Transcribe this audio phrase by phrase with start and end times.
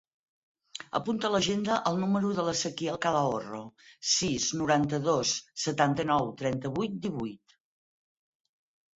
[0.99, 3.59] Apunta a l'agenda el número de l'Ezequiel Calahorro:
[4.13, 5.33] sis, noranta-dos,
[5.65, 7.55] setanta-nou, trenta-vuit, divuit.